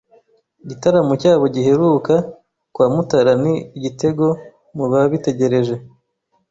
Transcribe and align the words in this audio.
Igitaramo 0.63 1.13
cyabo 1.21 1.45
giheruka 1.55 2.15
kwaMutara 2.73 3.31
Ni 3.43 3.53
igitego 3.77 4.25
mu 4.75 4.85
babitegereje 4.91 5.75